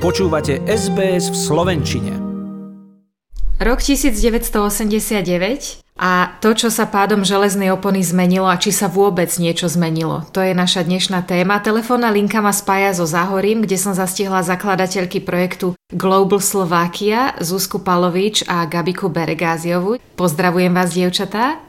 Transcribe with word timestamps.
Počúvate 0.00 0.64
SBS 0.64 1.28
v 1.28 1.36
Slovenčine. 1.36 2.16
Rok 3.60 3.84
1989 3.84 5.84
a 6.00 6.40
to, 6.40 6.56
čo 6.56 6.72
sa 6.72 6.88
pádom 6.88 7.20
železnej 7.20 7.68
opony 7.68 8.00
zmenilo 8.00 8.48
a 8.48 8.56
či 8.56 8.72
sa 8.72 8.88
vôbec 8.88 9.28
niečo 9.36 9.68
zmenilo. 9.68 10.24
To 10.32 10.40
je 10.40 10.56
naša 10.56 10.88
dnešná 10.88 11.28
téma. 11.28 11.60
Telefónna 11.60 12.08
linka 12.08 12.40
ma 12.40 12.48
spája 12.48 12.96
so 12.96 13.04
Záhorím, 13.04 13.68
kde 13.68 13.76
som 13.76 13.92
zastihla 13.92 14.40
zakladateľky 14.40 15.20
projektu 15.20 15.76
Global 15.92 16.40
Slovakia, 16.40 17.36
Zuzku 17.36 17.84
Palovič 17.84 18.48
a 18.48 18.64
Gabiku 18.64 19.12
Beregáziovu. 19.12 20.00
Pozdravujem 20.16 20.72
vás, 20.72 20.96
dievčatá. 20.96 21.60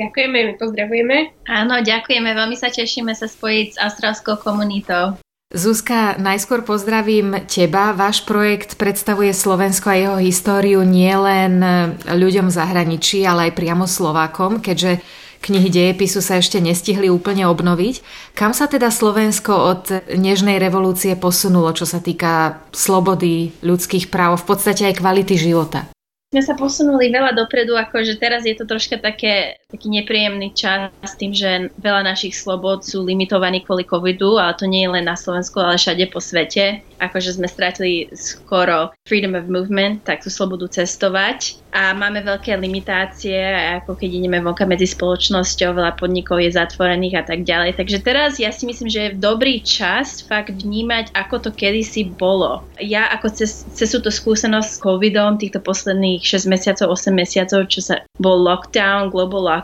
Ďakujeme, 0.00 0.38
my 0.48 0.52
pozdravujeme. 0.56 1.16
Áno, 1.44 1.84
ďakujeme, 1.84 2.32
veľmi 2.32 2.56
sa 2.56 2.72
tešíme 2.72 3.12
sa 3.12 3.28
spojiť 3.28 3.76
s 3.76 3.78
austrálskou 3.84 4.40
komunitou. 4.40 5.20
Zuzka, 5.56 6.20
najskôr 6.20 6.60
pozdravím 6.60 7.40
teba. 7.48 7.96
Váš 7.96 8.28
projekt 8.28 8.76
predstavuje 8.76 9.32
Slovensko 9.32 9.88
a 9.88 9.96
jeho 9.96 10.18
históriu 10.20 10.84
nielen 10.84 11.64
ľuďom 12.04 12.52
v 12.52 12.56
zahraničí, 12.60 13.24
ale 13.24 13.48
aj 13.48 13.56
priamo 13.56 13.88
Slovákom, 13.88 14.60
keďže 14.60 15.00
knihy 15.40 15.72
dejepisu 15.72 16.20
sa 16.20 16.36
ešte 16.36 16.60
nestihli 16.60 17.08
úplne 17.08 17.48
obnoviť. 17.48 18.04
Kam 18.36 18.52
sa 18.52 18.68
teda 18.68 18.92
Slovensko 18.92 19.56
od 19.56 19.82
nežnej 20.12 20.60
revolúcie 20.60 21.16
posunulo, 21.16 21.72
čo 21.72 21.88
sa 21.88 22.04
týka 22.04 22.60
slobody, 22.76 23.56
ľudských 23.64 24.12
práv, 24.12 24.44
v 24.44 24.52
podstate 24.52 24.92
aj 24.92 25.00
kvality 25.00 25.40
života? 25.40 25.88
sme 26.36 26.42
sa 26.42 26.58
posunuli 26.58 27.08
veľa 27.08 27.32
dopredu, 27.32 27.80
akože 27.80 28.20
teraz 28.20 28.44
je 28.44 28.52
to 28.52 28.68
troška 28.68 29.00
také, 29.00 29.56
taký 29.66 29.90
nepríjemný 29.90 30.54
čas 30.54 30.94
s 31.02 31.18
tým, 31.18 31.34
že 31.34 31.74
veľa 31.82 32.06
našich 32.06 32.38
slobod 32.38 32.86
sú 32.86 33.02
limitovaní 33.02 33.66
kvôli 33.66 33.82
covidu, 33.82 34.38
ale 34.38 34.54
to 34.54 34.62
nie 34.62 34.86
je 34.86 34.94
len 34.94 35.10
na 35.10 35.18
Slovensku, 35.18 35.58
ale 35.58 35.74
všade 35.74 36.06
po 36.14 36.22
svete. 36.22 36.86
Akože 37.02 37.34
sme 37.34 37.50
stratili 37.50 38.06
skoro 38.14 38.94
freedom 39.10 39.34
of 39.34 39.50
movement, 39.50 40.06
tak 40.06 40.22
tú 40.22 40.30
slobodu 40.30 40.70
cestovať 40.70 41.58
a 41.76 41.92
máme 41.92 42.24
veľké 42.24 42.56
limitácie, 42.56 43.36
ako 43.82 44.00
keď 44.00 44.10
ideme 44.22 44.40
vonka 44.40 44.64
medzi 44.64 44.88
spoločnosťou, 44.88 45.76
veľa 45.76 45.92
podnikov 46.00 46.40
je 46.40 46.56
zatvorených 46.56 47.20
a 47.20 47.24
tak 47.28 47.44
ďalej. 47.44 47.76
Takže 47.76 47.98
teraz 48.00 48.40
ja 48.40 48.48
si 48.48 48.64
myslím, 48.64 48.88
že 48.88 49.00
je 49.12 49.20
dobrý 49.20 49.60
čas 49.60 50.24
fakt 50.24 50.56
vnímať, 50.56 51.12
ako 51.12 51.36
to 51.44 51.50
kedysi 51.52 52.08
bolo. 52.08 52.64
Ja 52.80 53.12
ako 53.12 53.28
cez, 53.28 53.68
túto 53.76 54.08
skúsenosť 54.08 54.68
s 54.72 54.80
covidom, 54.80 55.36
týchto 55.36 55.60
posledných 55.60 56.24
6 56.24 56.48
mesiacov, 56.48 56.96
8 56.96 57.12
mesiacov, 57.12 57.68
čo 57.68 57.84
sa 57.84 58.00
bol 58.16 58.40
lockdown, 58.40 59.12
global 59.12 59.44
lockdown, 59.44 59.55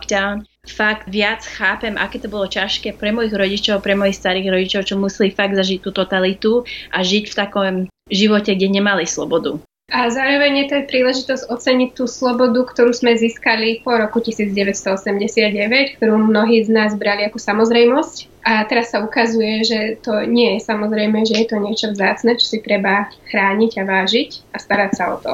fakt 0.62 1.10
viac 1.10 1.42
chápem, 1.42 1.98
aké 1.98 2.22
to 2.22 2.30
bolo 2.30 2.46
ťažké 2.46 2.94
pre 2.94 3.10
mojich 3.10 3.34
rodičov, 3.34 3.82
pre 3.82 3.98
mojich 3.98 4.16
starých 4.16 4.48
rodičov, 4.48 4.86
čo 4.86 4.94
museli 5.00 5.34
fakt 5.34 5.58
zažiť 5.58 5.82
tú 5.82 5.90
totalitu 5.90 6.62
a 6.94 7.02
žiť 7.02 7.24
v 7.28 7.38
takom 7.38 7.74
živote, 8.06 8.54
kde 8.54 8.68
nemali 8.70 9.04
slobodu. 9.04 9.58
A 9.92 10.08
zároveň 10.08 10.64
je 10.64 10.66
to 10.72 10.74
aj 10.80 10.88
príležitosť 10.88 11.42
oceniť 11.52 11.90
tú 11.92 12.08
slobodu, 12.08 12.64
ktorú 12.64 12.96
sme 12.96 13.12
získali 13.12 13.84
po 13.84 13.92
roku 13.92 14.24
1989, 14.24 16.00
ktorú 16.00 16.16
mnohí 16.16 16.64
z 16.64 16.72
nás 16.72 16.96
brali 16.96 17.28
ako 17.28 17.36
samozrejmosť. 17.36 18.32
A 18.40 18.64
teraz 18.64 18.88
sa 18.88 19.04
ukazuje, 19.04 19.60
že 19.68 20.00
to 20.00 20.24
nie 20.24 20.56
je 20.56 20.60
samozrejme, 20.64 21.28
že 21.28 21.44
je 21.44 21.46
to 21.46 21.60
niečo 21.60 21.92
vzácne, 21.92 22.40
čo 22.40 22.46
si 22.56 22.58
treba 22.64 23.12
chrániť 23.28 23.72
a 23.78 23.82
vážiť 23.84 24.30
a 24.50 24.56
starať 24.56 24.90
sa 24.96 25.04
o 25.12 25.16
to. 25.20 25.32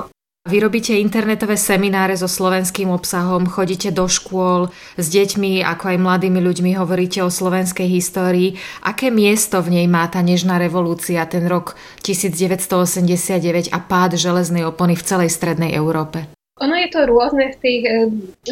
Vy 0.48 0.64
robíte 0.64 0.96
internetové 0.96 1.60
semináre 1.60 2.16
so 2.16 2.24
slovenským 2.24 2.88
obsahom, 2.88 3.44
chodíte 3.44 3.92
do 3.92 4.08
škôl 4.08 4.72
s 4.96 5.12
deťmi, 5.12 5.60
ako 5.60 5.92
aj 5.92 5.96
mladými 6.00 6.40
ľuďmi 6.40 6.72
hovoríte 6.72 7.20
o 7.20 7.28
slovenskej 7.28 7.84
histórii. 7.84 8.56
Aké 8.80 9.12
miesto 9.12 9.60
v 9.60 9.76
nej 9.76 9.86
má 9.92 10.08
tá 10.08 10.24
nežná 10.24 10.56
revolúcia, 10.56 11.20
ten 11.28 11.44
rok 11.44 11.76
1989 12.00 13.68
a 13.68 13.78
pád 13.84 14.16
železnej 14.16 14.64
opony 14.64 14.96
v 14.96 15.04
celej 15.04 15.36
strednej 15.36 15.76
Európe? 15.76 16.24
Ono 16.64 16.72
je 16.80 16.88
to 16.96 17.04
rôzne 17.04 17.52
v 17.52 17.56
tých 17.60 17.82
e, 17.84 17.92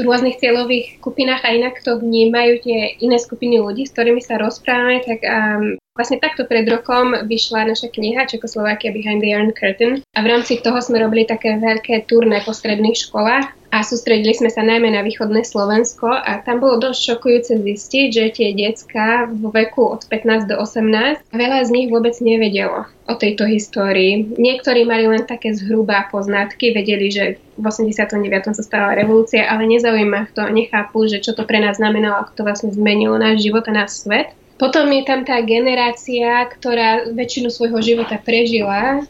rôznych 0.05 0.37
cieľových 0.37 1.01
skupinách 1.01 1.49
a 1.49 1.57
inak 1.57 1.81
to 1.81 1.97
vnímajú 1.97 2.61
tie 2.61 3.01
iné 3.01 3.17
skupiny 3.17 3.57
ľudí, 3.57 3.89
s 3.89 3.97
ktorými 3.97 4.21
sa 4.21 4.37
rozprávame, 4.37 5.01
tak 5.01 5.25
um, 5.25 5.81
vlastne 5.97 6.21
takto 6.21 6.45
pred 6.45 6.69
rokom 6.69 7.17
vyšla 7.27 7.73
naša 7.73 7.89
kniha 7.91 8.29
Čekoslovakia 8.29 8.93
Behind 8.93 9.25
the 9.25 9.33
Iron 9.33 9.51
Curtain 9.57 10.05
a 10.13 10.19
v 10.21 10.31
rámci 10.31 10.61
toho 10.61 10.79
sme 10.79 11.01
robili 11.01 11.25
také 11.25 11.57
veľké 11.57 12.05
turné 12.07 12.45
po 12.45 12.53
stredných 12.53 12.95
školách 13.09 13.49
a 13.77 13.85
sústredili 13.85 14.33
sme 14.33 14.49
sa 14.49 14.65
najmä 14.65 14.89
na 14.89 15.05
východné 15.05 15.45
Slovensko 15.45 16.09
a 16.09 16.41
tam 16.41 16.63
bolo 16.65 16.81
dosť 16.81 17.01
šokujúce 17.13 17.53
zistiť, 17.61 18.07
že 18.09 18.25
tie 18.33 18.49
decka 18.57 19.29
vo 19.29 19.53
veku 19.53 19.85
od 19.85 20.07
15 20.09 20.49
do 20.49 20.57
18, 20.57 21.29
veľa 21.35 21.59
z 21.67 21.71
nich 21.75 21.89
vôbec 21.93 22.17
nevedelo 22.23 22.89
o 23.05 23.15
tejto 23.15 23.45
histórii. 23.45 24.33
Niektorí 24.39 24.89
mali 24.89 25.11
len 25.11 25.29
také 25.29 25.53
zhrubá 25.53 26.09
poznatky, 26.09 26.73
vedeli, 26.73 27.13
že 27.13 27.25
v 27.59 27.65
89. 27.69 28.57
sa 28.57 28.65
stala 28.65 28.97
revolúcia, 28.97 29.45
ale 29.45 29.69
nezaujíma 29.69 30.33
to, 30.33 30.49
nechápu, 30.49 31.05
že 31.11 31.21
čo 31.21 31.37
to 31.37 31.45
pre 31.45 31.61
nás 31.61 31.77
znamenalo, 31.77 32.25
ako 32.25 32.33
to 32.33 32.43
vlastne 32.47 32.71
zmenilo 32.73 33.21
náš 33.21 33.45
život 33.45 33.67
a 33.69 33.73
náš 33.85 34.07
svet. 34.07 34.33
Potom 34.57 34.89
je 34.89 35.05
tam 35.05 35.21
tá 35.25 35.37
generácia, 35.45 36.49
ktorá 36.49 37.13
väčšinu 37.13 37.53
svojho 37.53 37.77
života 37.85 38.17
prežila 38.17 39.05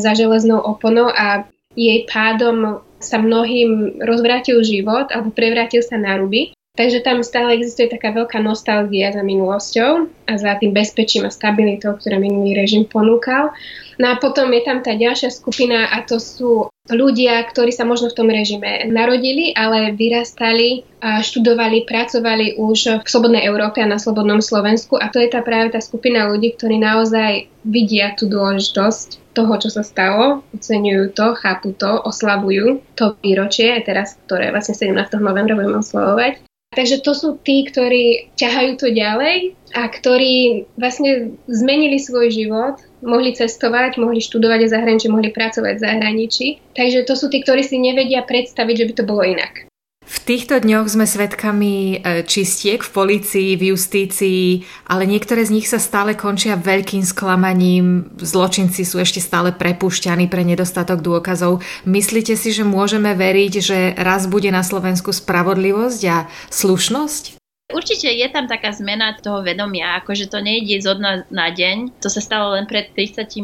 za 0.00 0.12
železnou 0.16 0.56
oponou 0.64 1.12
a 1.12 1.44
jej 1.76 2.08
pádom 2.08 2.80
sa 2.96 3.20
mnohým 3.20 4.00
rozvrátil 4.00 4.64
život 4.64 5.12
alebo 5.12 5.28
prevrátil 5.28 5.84
sa 5.84 6.00
na 6.00 6.16
ruby. 6.16 6.56
Takže 6.76 7.00
tam 7.00 7.24
stále 7.24 7.56
existuje 7.56 7.88
taká 7.88 8.12
veľká 8.12 8.36
nostalgia 8.40 9.08
za 9.08 9.24
minulosťou 9.24 10.12
a 10.28 10.32
za 10.36 10.60
tým 10.60 10.76
bezpečím 10.76 11.24
a 11.24 11.32
stabilitou, 11.32 11.96
ktoré 11.96 12.20
minulý 12.20 12.52
režim 12.52 12.84
ponúkal. 12.84 13.56
No 13.96 14.12
a 14.12 14.20
potom 14.20 14.52
je 14.52 14.60
tam 14.60 14.84
tá 14.84 14.92
ďalšia 14.92 15.32
skupina 15.32 15.88
a 15.88 16.04
to 16.04 16.20
sú 16.20 16.68
ľudia, 16.90 17.42
ktorí 17.46 17.74
sa 17.74 17.82
možno 17.82 18.10
v 18.10 18.18
tom 18.18 18.28
režime 18.30 18.86
narodili, 18.90 19.50
ale 19.54 19.94
vyrastali, 19.94 20.86
študovali, 21.02 21.86
pracovali 21.86 22.58
už 22.58 23.02
v 23.02 23.08
slobodnej 23.08 23.46
Európe 23.46 23.82
a 23.82 23.90
na 23.90 23.98
slobodnom 23.98 24.38
Slovensku 24.38 24.98
a 24.98 25.10
to 25.10 25.18
je 25.18 25.30
tá 25.30 25.42
práve 25.42 25.74
tá 25.74 25.82
skupina 25.82 26.26
ľudí, 26.30 26.54
ktorí 26.54 26.78
naozaj 26.78 27.50
vidia 27.66 28.14
tú 28.14 28.30
dôležitosť 28.30 29.34
toho, 29.34 29.52
čo 29.60 29.68
sa 29.68 29.84
stalo, 29.84 30.46
oceňujú 30.56 31.12
to, 31.12 31.36
chápu 31.36 31.76
to, 31.76 32.00
oslavujú 32.08 32.80
to 32.96 33.18
výročie, 33.20 33.76
teraz, 33.84 34.16
ktoré 34.24 34.48
vlastne 34.48 34.72
17. 34.72 34.96
novembra 35.20 35.52
budeme 35.52 35.84
oslavovať. 35.84 36.55
Takže 36.76 37.00
to 37.00 37.16
sú 37.16 37.28
tí, 37.40 37.64
ktorí 37.64 38.36
ťahajú 38.36 38.72
to 38.76 38.92
ďalej 38.92 39.56
a 39.72 39.88
ktorí 39.88 40.68
vlastne 40.76 41.32
zmenili 41.48 41.96
svoj 41.96 42.28
život 42.28 42.76
mohli 43.00 43.32
cestovať, 43.32 43.96
mohli 43.96 44.20
študovať 44.20 44.68
v 44.68 44.72
zahraničí, 44.76 45.06
mohli 45.08 45.32
pracovať 45.32 45.80
v 45.80 45.84
zahraničí. 45.88 46.46
Takže 46.76 47.08
to 47.08 47.16
sú 47.16 47.32
tí, 47.32 47.40
ktorí 47.40 47.64
si 47.64 47.80
nevedia 47.80 48.20
predstaviť, 48.20 48.74
že 48.76 48.86
by 48.88 48.92
to 48.92 49.08
bolo 49.08 49.24
inak. 49.24 49.64
V 50.06 50.18
týchto 50.22 50.62
dňoch 50.62 50.86
sme 50.86 51.02
svedkami 51.02 51.98
e, 51.98 52.22
čistiek 52.22 52.78
v 52.78 52.90
policii, 52.94 53.58
v 53.58 53.74
justícii, 53.74 54.62
ale 54.86 55.02
niektoré 55.02 55.42
z 55.42 55.50
nich 55.58 55.66
sa 55.66 55.82
stále 55.82 56.14
končia 56.14 56.54
veľkým 56.54 57.02
sklamaním. 57.02 58.14
Zločinci 58.14 58.86
sú 58.86 59.02
ešte 59.02 59.18
stále 59.18 59.50
prepušťaní 59.50 60.30
pre 60.30 60.46
nedostatok 60.46 61.02
dôkazov. 61.02 61.58
Myslíte 61.90 62.38
si, 62.38 62.54
že 62.54 62.62
môžeme 62.62 63.18
veriť, 63.18 63.52
že 63.58 63.78
raz 63.98 64.30
bude 64.30 64.48
na 64.54 64.62
Slovensku 64.62 65.10
spravodlivosť 65.10 66.00
a 66.06 66.30
slušnosť? 66.54 67.35
Určite 67.66 68.06
je 68.06 68.26
tam 68.30 68.46
taká 68.46 68.70
zmena 68.70 69.18
toho 69.18 69.42
vedomia, 69.42 69.98
akože 69.98 70.30
to 70.30 70.38
nejde 70.38 70.78
zo 70.78 70.94
dna 70.94 71.26
na 71.34 71.50
deň. 71.50 71.98
To 71.98 72.06
sa 72.06 72.22
stalo 72.22 72.54
len 72.54 72.62
pred 72.70 72.94
31 72.94 73.42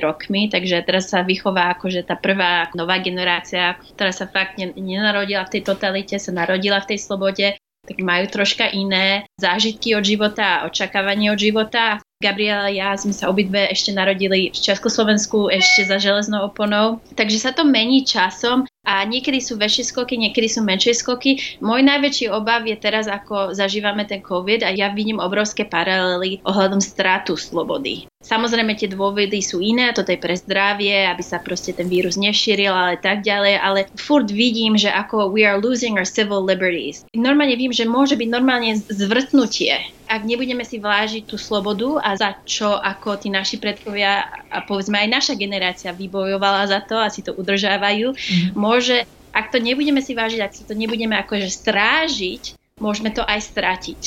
rokmi, 0.00 0.48
takže 0.48 0.80
teraz 0.88 1.12
sa 1.12 1.20
vychová 1.20 1.76
akože 1.76 2.08
tá 2.08 2.16
prvá 2.16 2.72
nová 2.72 2.96
generácia, 2.96 3.76
ktorá 3.92 4.08
sa 4.08 4.24
fakt 4.24 4.56
nenarodila 4.56 5.44
v 5.44 5.52
tej 5.60 5.62
totalite, 5.68 6.16
sa 6.16 6.32
narodila 6.32 6.80
v 6.80 6.96
tej 6.96 6.98
slobode, 7.04 7.46
tak 7.84 7.96
majú 8.00 8.24
troška 8.32 8.72
iné 8.72 9.28
zážitky 9.36 9.92
od 9.92 10.04
života 10.04 10.60
a 10.60 10.64
očakávanie 10.68 11.28
od 11.28 11.40
života. 11.40 12.00
Gabriela 12.18 12.66
a 12.66 12.74
ja 12.74 12.90
sme 12.98 13.14
sa 13.14 13.30
obidve 13.30 13.70
ešte 13.70 13.94
narodili 13.94 14.50
v 14.50 14.58
Československu 14.58 15.54
ešte 15.54 15.86
za 15.86 16.02
železnou 16.02 16.50
oponou, 16.50 16.98
takže 17.14 17.38
sa 17.38 17.54
to 17.54 17.62
mení 17.62 18.02
časom 18.02 18.66
a 18.88 19.04
niekedy 19.04 19.44
sú 19.44 19.60
väčšie 19.60 19.92
skoky, 19.92 20.16
niekedy 20.16 20.48
sú 20.48 20.64
menšie 20.64 20.96
skoky. 20.96 21.60
Môj 21.60 21.84
najväčší 21.84 22.32
obav 22.32 22.64
je 22.64 22.72
teraz, 22.80 23.04
ako 23.04 23.52
zažívame 23.52 24.08
ten 24.08 24.24
COVID 24.24 24.64
a 24.64 24.72
ja 24.72 24.88
vidím 24.88 25.20
obrovské 25.20 25.68
paralely 25.68 26.40
ohľadom 26.48 26.80
stratu 26.80 27.36
slobody. 27.36 28.08
Samozrejme 28.24 28.74
tie 28.80 28.88
dôvody 28.88 29.44
sú 29.44 29.60
iné, 29.60 29.92
toto 29.92 30.10
je 30.10 30.18
pre 30.18 30.34
zdravie, 30.34 31.04
aby 31.06 31.22
sa 31.22 31.38
proste 31.38 31.76
ten 31.76 31.86
vírus 31.86 32.16
nešíril, 32.16 32.72
ale 32.72 32.98
tak 32.98 33.22
ďalej, 33.22 33.54
ale 33.60 33.80
furt 33.94 34.32
vidím, 34.32 34.74
že 34.74 34.88
ako 34.88 35.30
we 35.30 35.44
are 35.44 35.60
losing 35.60 36.00
our 36.00 36.08
civil 36.08 36.40
liberties. 36.40 37.04
Normálne 37.12 37.54
vím, 37.54 37.70
že 37.70 37.86
môže 37.86 38.16
byť 38.16 38.28
normálne 38.32 38.80
zvrtnutie 38.88 39.98
ak 40.08 40.24
nebudeme 40.24 40.64
si 40.64 40.80
vážiť 40.80 41.28
tú 41.28 41.36
slobodu 41.36 42.00
a 42.00 42.16
za 42.16 42.32
čo 42.48 42.72
ako 42.72 43.20
tí 43.20 43.28
naši 43.28 43.60
predkovia 43.60 44.24
a 44.48 44.64
povedzme 44.64 44.96
aj 44.96 45.08
naša 45.12 45.34
generácia 45.36 45.92
vybojovala 45.92 46.64
za 46.64 46.80
to 46.80 46.96
a 46.96 47.12
si 47.12 47.20
to 47.20 47.36
udržávajú, 47.36 48.16
mm-hmm. 48.16 48.56
Môže, 48.78 49.02
ak 49.34 49.50
to 49.50 49.58
nebudeme 49.58 49.98
si 49.98 50.14
vážiť, 50.14 50.38
ak 50.38 50.54
si 50.54 50.62
to 50.62 50.78
nebudeme 50.78 51.18
akože 51.18 51.50
strážiť, 51.50 52.54
môžeme 52.78 53.10
to 53.10 53.26
aj 53.26 53.50
stratiť. 53.50 54.02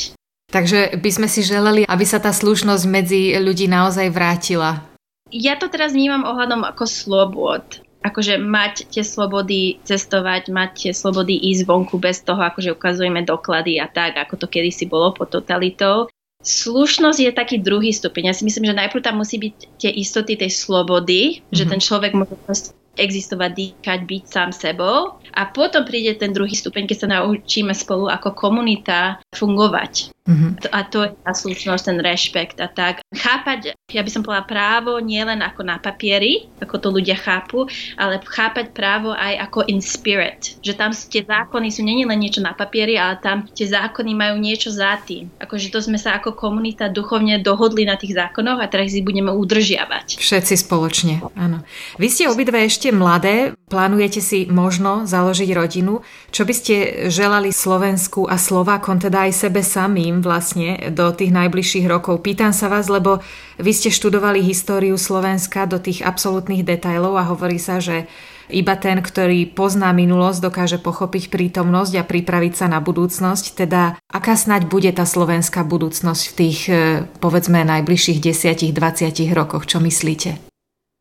Takže 0.48 0.96
by 0.96 1.10
sme 1.12 1.28
si 1.28 1.44
želeli, 1.44 1.84
aby 1.84 2.08
sa 2.08 2.24
tá 2.24 2.32
slušnosť 2.32 2.84
medzi 2.88 3.36
ľudí 3.36 3.68
naozaj 3.68 4.08
vrátila. 4.16 4.80
Ja 5.32 5.60
to 5.60 5.68
teraz 5.68 5.92
vnímam 5.92 6.24
ohľadom 6.24 6.64
ako 6.64 6.88
slobod 6.88 7.84
akože 8.02 8.42
mať 8.42 8.90
tie 8.90 9.06
slobody 9.06 9.78
cestovať, 9.86 10.50
mať 10.50 10.90
tie 10.90 10.94
slobody 10.94 11.38
ísť 11.38 11.70
vonku 11.70 12.02
bez 12.02 12.26
toho, 12.26 12.42
akože 12.42 12.74
ukazujeme 12.74 13.22
doklady 13.22 13.78
a 13.78 13.86
tak, 13.86 14.18
ako 14.18 14.42
to 14.42 14.48
kedysi 14.50 14.90
bolo 14.90 15.14
pod 15.14 15.30
totalitou. 15.30 16.10
Slušnosť 16.42 17.20
je 17.22 17.30
taký 17.30 17.62
druhý 17.62 17.94
stupeň. 17.94 18.34
Ja 18.34 18.36
si 18.36 18.42
myslím, 18.42 18.74
že 18.74 18.74
najprv 18.74 19.06
tam 19.06 19.22
musí 19.22 19.38
byť 19.38 19.78
tie 19.78 19.94
istoty 19.94 20.34
tej 20.34 20.50
slobody, 20.50 21.46
mm-hmm. 21.46 21.54
že 21.54 21.64
mhm. 21.70 21.70
ten 21.70 21.80
človek 21.80 22.12
môže 22.18 22.34
existovať, 22.98 23.52
dýchať, 23.56 24.00
byť 24.04 24.24
sám 24.28 24.50
sebou. 24.52 25.20
A 25.32 25.48
potom 25.48 25.88
príde 25.88 26.16
ten 26.20 26.36
druhý 26.36 26.52
stupeň, 26.52 26.88
keď 26.88 26.98
sa 26.98 27.12
naučíme 27.20 27.72
spolu 27.72 28.12
ako 28.12 28.36
komunita 28.36 29.24
fungovať. 29.32 30.12
Mm-hmm. 30.22 30.70
A 30.70 30.86
to 30.86 31.02
je 31.02 31.18
tá 31.18 31.34
slušnosť, 31.34 31.84
ten 31.92 31.98
rešpekt 31.98 32.58
a 32.62 32.70
tak. 32.70 33.02
Chápať, 33.10 33.74
ja 33.90 34.02
by 34.06 34.10
som 34.14 34.22
povedala 34.22 34.46
právo 34.46 35.02
nie 35.02 35.18
len 35.18 35.42
ako 35.42 35.66
na 35.66 35.82
papieri, 35.82 36.46
ako 36.62 36.76
to 36.78 36.88
ľudia 36.94 37.18
chápu, 37.18 37.66
ale 37.98 38.22
chápať 38.22 38.70
právo 38.70 39.18
aj 39.18 39.50
ako 39.50 39.66
in 39.66 39.82
spirit. 39.82 40.62
Že 40.62 40.74
tam 40.78 40.92
tie 40.94 41.26
zákony 41.26 41.68
sú 41.74 41.82
nie 41.82 42.06
len 42.06 42.22
niečo 42.22 42.40
na 42.40 42.54
papieri, 42.54 43.02
ale 43.02 43.18
tam 43.18 43.50
tie 43.50 43.66
zákony 43.66 44.12
majú 44.14 44.38
niečo 44.38 44.70
za 44.70 45.02
tým. 45.02 45.28
Akože 45.42 45.74
to 45.74 45.82
sme 45.82 45.98
sa 45.98 46.22
ako 46.22 46.38
komunita 46.38 46.88
duchovne 46.94 47.42
dohodli 47.42 47.90
na 47.90 47.98
tých 47.98 48.14
zákonoch 48.14 48.62
a 48.62 48.70
teraz 48.70 48.94
ich 48.94 49.04
budeme 49.04 49.34
udržiavať. 49.34 50.22
Všetci 50.22 50.54
spoločne, 50.54 51.26
áno. 51.34 51.66
Vy 51.98 52.08
ste 52.14 52.30
obidve 52.30 52.62
ešte 52.62 52.81
mladé, 52.90 53.54
plánujete 53.70 54.18
si 54.26 54.50
možno 54.50 55.06
založiť 55.06 55.50
rodinu. 55.54 56.02
Čo 56.34 56.50
by 56.50 56.54
ste 56.58 56.76
želali 57.14 57.54
Slovensku 57.54 58.26
a 58.26 58.42
Slovákom, 58.42 58.98
teda 58.98 59.30
aj 59.30 59.46
sebe 59.46 59.62
samým? 59.62 60.32
vlastne 60.32 60.96
do 60.96 61.12
tých 61.12 61.36
najbližších 61.36 61.86
rokov. 61.92 62.24
Pýtam 62.24 62.56
sa 62.56 62.72
vás, 62.72 62.88
lebo 62.88 63.20
vy 63.60 63.72
ste 63.76 63.92
študovali 63.92 64.40
históriu 64.40 64.96
Slovenska 64.96 65.68
do 65.68 65.76
tých 65.82 66.06
absolútnych 66.08 66.64
detajlov 66.64 67.20
a 67.20 67.28
hovorí 67.28 67.60
sa, 67.60 67.84
že 67.84 68.08
iba 68.52 68.76
ten, 68.80 69.00
ktorý 69.04 69.52
pozná 69.52 69.92
minulosť, 69.92 70.40
dokáže 70.40 70.78
pochopiť 70.80 71.28
prítomnosť 71.32 71.94
a 72.00 72.08
pripraviť 72.08 72.54
sa 72.56 72.68
na 72.72 72.80
budúcnosť. 72.80 73.60
Teda 73.60 74.00
aká 74.08 74.40
snať 74.40 74.72
bude 74.72 74.92
tá 74.96 75.04
slovenská 75.04 75.68
budúcnosť 75.68 76.24
v 76.32 76.34
tých, 76.36 76.60
eh, 76.72 77.04
povedzme, 77.20 77.64
najbližších 77.64 78.20
10-20 78.24 79.36
rokoch? 79.36 79.68
Čo 79.68 79.84
myslíte? 79.84 80.51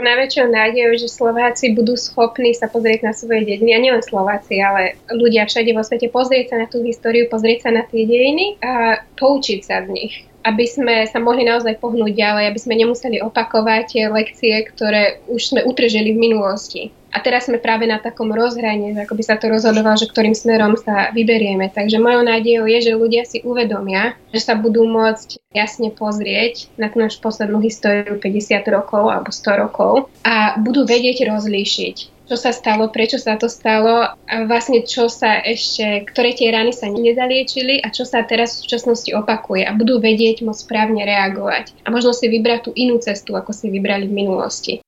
Najväčšou 0.00 0.47
nádejou, 0.49 0.93
že 0.97 1.08
Slováci 1.12 1.76
budú 1.76 1.94
schopní 1.94 2.56
sa 2.56 2.73
pozrieť 2.73 3.05
na 3.05 3.12
svoje 3.12 3.44
dejiny, 3.44 3.76
a 3.76 3.79
nielen 3.79 4.05
Slováci, 4.05 4.58
ale 4.58 4.97
ľudia 5.12 5.44
všade 5.44 5.70
vo 5.76 5.85
svete, 5.85 6.08
pozrieť 6.08 6.52
sa 6.52 6.56
na 6.61 6.67
tú 6.67 6.81
históriu, 6.81 7.29
pozrieť 7.29 7.69
sa 7.69 7.70
na 7.70 7.85
tie 7.85 8.08
dejiny 8.08 8.56
a 8.64 9.05
poučiť 9.20 9.61
sa 9.61 9.85
z 9.85 9.93
nich 9.93 10.30
aby 10.44 10.64
sme 10.64 11.04
sa 11.04 11.20
mohli 11.20 11.44
naozaj 11.44 11.76
pohnúť 11.81 12.12
ďalej, 12.16 12.44
aby 12.48 12.58
sme 12.60 12.75
nemuseli 12.81 13.20
opakovať 13.20 13.82
tie 13.92 14.04
lekcie, 14.08 14.54
ktoré 14.72 15.20
už 15.28 15.40
sme 15.52 15.60
utržili 15.64 16.16
v 16.16 16.22
minulosti. 16.31 16.82
A 17.10 17.19
teraz 17.19 17.50
sme 17.50 17.58
práve 17.58 17.90
na 17.90 17.98
takom 17.98 18.31
rozhraní, 18.31 18.94
ako 18.94 19.19
by 19.19 19.22
sa 19.26 19.34
to 19.34 19.50
rozhodovalo, 19.50 19.98
že 19.98 20.06
ktorým 20.06 20.31
smerom 20.31 20.78
sa 20.78 21.10
vyberieme. 21.10 21.66
Takže 21.75 21.98
mojou 21.98 22.22
nádejou 22.22 22.70
je, 22.70 22.78
že 22.87 22.92
ľudia 22.94 23.26
si 23.26 23.42
uvedomia, 23.42 24.14
že 24.31 24.38
sa 24.38 24.54
budú 24.54 24.87
môcť 24.87 25.42
jasne 25.50 25.90
pozrieť 25.90 26.70
na 26.78 26.87
tú 26.87 27.02
našu 27.02 27.19
poslednú 27.19 27.58
históriu 27.58 28.14
50 28.22 28.62
rokov 28.70 29.10
alebo 29.10 29.34
100 29.34 29.62
rokov 29.66 30.06
a 30.22 30.54
budú 30.62 30.87
vedieť 30.87 31.26
rozlíšiť 31.26 32.19
čo 32.31 32.38
sa 32.38 32.55
stalo, 32.55 32.87
prečo 32.94 33.19
sa 33.19 33.35
to 33.35 33.50
stalo 33.50 34.15
a 34.15 34.35
vlastne 34.47 34.87
čo 34.87 35.11
sa 35.11 35.43
ešte, 35.43 36.06
ktoré 36.15 36.31
tie 36.31 36.55
rany 36.55 36.71
sa 36.71 36.87
nezaliečili 36.87 37.82
a 37.82 37.91
čo 37.91 38.06
sa 38.06 38.23
teraz 38.23 38.55
v 38.55 38.71
súčasnosti 38.71 39.11
opakuje 39.11 39.67
a 39.67 39.75
budú 39.75 39.99
vedieť 39.99 40.47
môcť 40.47 40.62
správne 40.62 41.03
reagovať. 41.03 41.75
A 41.82 41.91
možno 41.91 42.15
si 42.15 42.31
vybrať 42.31 42.71
tú 42.71 42.73
inú 42.79 43.03
cestu, 43.03 43.35
ako 43.35 43.50
si 43.50 43.67
vybrali 43.67 44.06
v 44.06 44.15
minulosti. 44.15 44.79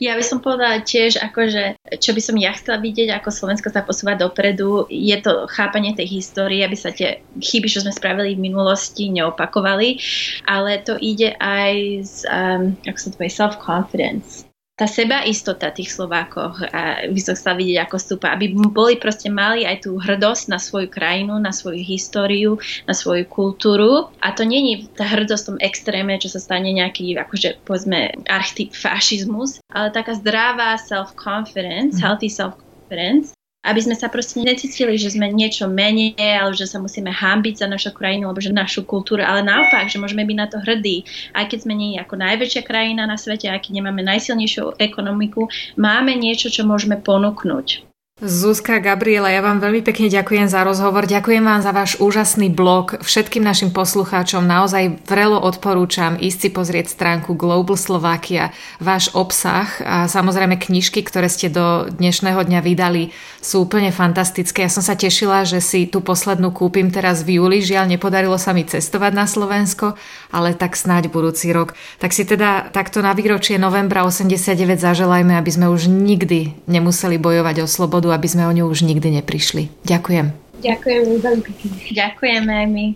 Ja 0.00 0.16
by 0.16 0.24
som 0.24 0.40
povedala 0.40 0.80
tiež, 0.80 1.20
akože, 1.20 1.76
čo 2.00 2.16
by 2.16 2.20
som 2.24 2.36
ja 2.40 2.56
chcela 2.56 2.80
vidieť, 2.80 3.16
ako 3.16 3.28
Slovensko 3.32 3.68
sa 3.68 3.84
posúva 3.84 4.16
dopredu, 4.16 4.88
je 4.88 5.12
to 5.20 5.44
chápanie 5.52 5.92
tej 5.92 6.20
histórie, 6.20 6.64
aby 6.64 6.76
sa 6.76 6.88
tie 6.88 7.20
chyby, 7.36 7.68
čo 7.68 7.84
sme 7.84 7.92
spravili 7.92 8.32
v 8.32 8.44
minulosti, 8.48 9.12
neopakovali, 9.12 10.00
ale 10.48 10.80
to 10.84 10.96
ide 11.00 11.36
aj 11.36 12.00
z, 12.00 12.16
um, 12.32 12.72
ako 12.88 12.96
sa 12.96 13.08
to 13.12 13.16
self-confidence 13.28 14.49
tá 14.80 14.88
sebaistota 14.88 15.68
tých 15.68 15.92
Slovákoch 15.92 16.64
a 16.72 17.04
by 17.04 17.20
som 17.20 17.36
chcela 17.36 17.60
vidieť, 17.60 17.84
ako 17.84 17.96
stúpa, 18.00 18.32
aby 18.32 18.56
boli 18.56 18.96
proste 18.96 19.28
mali 19.28 19.68
aj 19.68 19.84
tú 19.84 20.00
hrdosť 20.00 20.48
na 20.48 20.56
svoju 20.56 20.88
krajinu, 20.88 21.36
na 21.36 21.52
svoju 21.52 21.84
históriu, 21.84 22.56
na 22.88 22.96
svoju 22.96 23.28
kultúru. 23.28 24.08
A 24.24 24.32
to 24.32 24.48
není 24.48 24.88
tá 24.96 25.04
hrdosť 25.04 25.42
v 25.44 25.48
tom 25.52 25.58
extréme, 25.60 26.16
čo 26.16 26.32
sa 26.32 26.40
stane 26.40 26.72
nejaký, 26.72 27.12
akože 27.12 27.60
povedzme, 27.68 28.24
archetyp 28.24 28.72
fašizmus, 28.72 29.60
ale 29.68 29.92
taká 29.92 30.16
zdravá 30.16 30.80
self-confidence, 30.80 32.00
mm. 32.00 32.02
healthy 32.02 32.32
self-confidence, 32.32 33.36
aby 33.60 33.80
sme 33.84 33.92
sa 33.92 34.08
proste 34.08 34.40
necítili, 34.40 34.96
že 34.96 35.12
sme 35.12 35.28
niečo 35.28 35.68
menej, 35.68 36.16
alebo 36.16 36.56
že 36.56 36.64
sa 36.64 36.80
musíme 36.80 37.12
hámbiť 37.12 37.60
za 37.60 37.66
našu 37.68 37.92
krajinu, 37.92 38.32
alebo 38.32 38.40
že 38.40 38.56
našu 38.56 38.88
kultúru, 38.88 39.20
ale 39.20 39.44
naopak, 39.44 39.92
že 39.92 40.00
môžeme 40.00 40.24
byť 40.24 40.36
na 40.38 40.46
to 40.48 40.56
hrdí. 40.64 41.04
Aj 41.36 41.44
keď 41.44 41.68
sme 41.68 41.74
nie 41.76 42.00
ako 42.00 42.16
najväčšia 42.16 42.62
krajina 42.64 43.04
na 43.04 43.20
svete, 43.20 43.52
aj 43.52 43.68
keď 43.68 43.84
nemáme 43.84 44.00
najsilnejšiu 44.00 44.80
ekonomiku, 44.80 45.52
máme 45.76 46.16
niečo, 46.16 46.48
čo 46.48 46.64
môžeme 46.64 46.96
ponúknuť. 46.96 47.89
Zuzka, 48.20 48.84
Gabriela, 48.84 49.32
ja 49.32 49.40
vám 49.40 49.64
veľmi 49.64 49.80
pekne 49.80 50.12
ďakujem 50.12 50.44
za 50.44 50.60
rozhovor, 50.60 51.08
ďakujem 51.08 51.40
vám 51.40 51.64
za 51.64 51.72
váš 51.72 51.96
úžasný 51.96 52.52
blog. 52.52 53.00
Všetkým 53.00 53.40
našim 53.40 53.72
poslucháčom 53.72 54.44
naozaj 54.44 55.00
vrelo 55.08 55.40
odporúčam 55.40 56.20
ísť 56.20 56.38
si 56.44 56.48
pozrieť 56.52 56.92
stránku 56.92 57.32
Global 57.32 57.80
Slovakia, 57.80 58.52
váš 58.76 59.08
obsah 59.16 59.72
a 59.80 60.04
samozrejme 60.04 60.60
knižky, 60.60 61.00
ktoré 61.00 61.32
ste 61.32 61.48
do 61.48 61.88
dnešného 61.88 62.44
dňa 62.44 62.60
vydali, 62.60 63.08
sú 63.40 63.64
úplne 63.64 63.88
fantastické. 63.88 64.68
Ja 64.68 64.72
som 64.76 64.84
sa 64.84 65.00
tešila, 65.00 65.48
že 65.48 65.64
si 65.64 65.88
tú 65.88 66.04
poslednú 66.04 66.52
kúpim 66.52 66.92
teraz 66.92 67.24
v 67.24 67.40
júli, 67.40 67.64
žiaľ 67.64 67.88
nepodarilo 67.88 68.36
sa 68.36 68.52
mi 68.52 68.68
cestovať 68.68 69.16
na 69.16 69.24
Slovensko, 69.24 69.96
ale 70.28 70.52
tak 70.52 70.76
snáď 70.76 71.08
budúci 71.08 71.56
rok. 71.56 71.72
Tak 71.96 72.12
si 72.12 72.28
teda 72.28 72.68
takto 72.68 73.00
na 73.00 73.16
výročie 73.16 73.56
novembra 73.56 74.04
89 74.04 74.76
zaželajme, 74.76 75.40
aby 75.40 75.50
sme 75.56 75.72
už 75.72 75.88
nikdy 75.88 76.52
nemuseli 76.68 77.16
bojovať 77.16 77.64
o 77.64 77.66
slobodu 77.66 78.09
aby 78.10 78.26
sme 78.28 78.46
o 78.46 78.52
ňu 78.52 78.68
už 78.68 78.86
nikdy 78.86 79.22
neprišli. 79.22 79.70
Ďakujem. 79.86 80.30
Ďakujem 80.60 81.02
veľmi 81.18 81.42
pekne. 81.42 81.68
Ďakujeme 81.90 82.52
aj 82.52 82.66
my. 82.68 82.86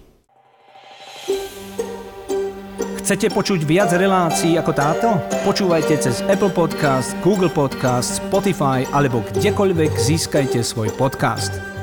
Chcete 3.05 3.37
počuť 3.37 3.69
viac 3.69 3.93
relácií 3.93 4.57
ako 4.57 4.73
táto? 4.73 5.09
Počúvajte 5.45 6.01
cez 6.01 6.25
Apple 6.25 6.49
Podcast, 6.49 7.13
Google 7.21 7.53
Podcast, 7.53 8.17
Spotify 8.17 8.89
alebo 8.97 9.21
kdekoľvek 9.29 9.93
získajte 9.93 10.65
svoj 10.65 10.89
podcast. 10.97 11.74